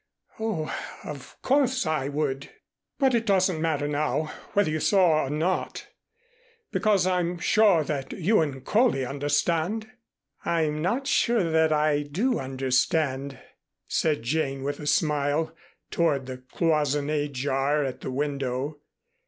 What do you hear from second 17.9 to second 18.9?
the window.